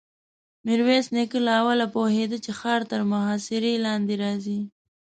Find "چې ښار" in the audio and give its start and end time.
2.45-2.81